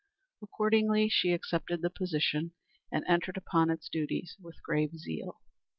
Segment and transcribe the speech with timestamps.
[0.41, 2.53] Accordingly she accepted the position
[2.91, 5.41] and entered upon its duties with grave zeal.